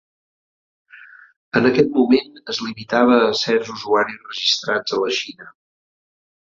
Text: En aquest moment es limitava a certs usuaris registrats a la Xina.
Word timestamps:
En 1.59 1.69
aquest 1.71 1.93
moment 1.99 2.41
es 2.55 2.63
limitava 2.69 3.21
a 3.29 3.31
certs 3.43 3.73
usuaris 3.77 4.21
registrats 4.35 5.01
a 5.01 5.07
la 5.07 5.15
Xina. 5.23 5.57